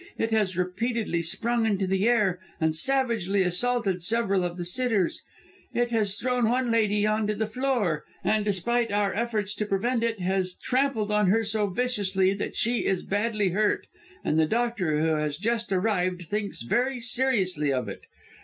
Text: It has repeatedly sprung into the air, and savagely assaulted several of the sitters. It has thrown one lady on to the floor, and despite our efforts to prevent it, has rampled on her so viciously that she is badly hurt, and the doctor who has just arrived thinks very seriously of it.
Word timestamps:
It 0.17 0.31
has 0.31 0.57
repeatedly 0.57 1.21
sprung 1.21 1.67
into 1.67 1.85
the 1.85 2.07
air, 2.09 2.39
and 2.59 2.75
savagely 2.75 3.43
assaulted 3.43 4.01
several 4.01 4.43
of 4.43 4.57
the 4.57 4.65
sitters. 4.65 5.21
It 5.75 5.91
has 5.91 6.17
thrown 6.19 6.49
one 6.49 6.71
lady 6.71 7.05
on 7.05 7.27
to 7.27 7.35
the 7.35 7.45
floor, 7.45 8.03
and 8.23 8.43
despite 8.43 8.91
our 8.91 9.13
efforts 9.13 9.53
to 9.53 9.65
prevent 9.67 10.01
it, 10.03 10.19
has 10.19 10.57
rampled 10.71 11.11
on 11.11 11.27
her 11.27 11.43
so 11.43 11.67
viciously 11.67 12.33
that 12.33 12.55
she 12.55 12.83
is 12.83 13.03
badly 13.03 13.49
hurt, 13.49 13.85
and 14.25 14.39
the 14.39 14.47
doctor 14.47 14.99
who 14.99 15.13
has 15.17 15.37
just 15.37 15.71
arrived 15.71 16.23
thinks 16.23 16.63
very 16.63 16.99
seriously 16.99 17.71
of 17.71 17.87
it. 17.87 18.01